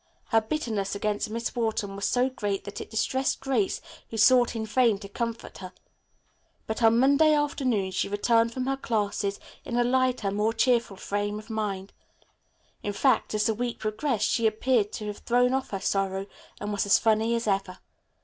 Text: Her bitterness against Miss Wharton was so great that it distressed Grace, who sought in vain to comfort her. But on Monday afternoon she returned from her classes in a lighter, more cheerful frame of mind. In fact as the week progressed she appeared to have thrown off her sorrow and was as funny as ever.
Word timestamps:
Her 0.29 0.41
bitterness 0.41 0.95
against 0.95 1.29
Miss 1.29 1.55
Wharton 1.55 1.95
was 1.95 2.05
so 2.05 2.27
great 2.27 2.63
that 2.63 2.81
it 2.81 2.89
distressed 2.89 3.39
Grace, 3.39 3.81
who 4.09 4.17
sought 4.17 4.55
in 4.55 4.65
vain 4.65 4.97
to 4.97 5.07
comfort 5.07 5.59
her. 5.59 5.73
But 6.65 6.81
on 6.81 6.97
Monday 6.97 7.35
afternoon 7.35 7.91
she 7.91 8.09
returned 8.09 8.51
from 8.51 8.65
her 8.65 8.77
classes 8.77 9.39
in 9.63 9.77
a 9.77 9.83
lighter, 9.83 10.31
more 10.31 10.53
cheerful 10.53 10.97
frame 10.97 11.37
of 11.37 11.51
mind. 11.51 11.93
In 12.81 12.93
fact 12.93 13.35
as 13.35 13.45
the 13.45 13.53
week 13.53 13.77
progressed 13.77 14.27
she 14.31 14.47
appeared 14.47 14.91
to 14.93 15.05
have 15.05 15.19
thrown 15.19 15.53
off 15.53 15.69
her 15.69 15.79
sorrow 15.79 16.25
and 16.59 16.71
was 16.71 16.87
as 16.87 16.97
funny 16.97 17.35
as 17.35 17.45
ever. 17.45 17.77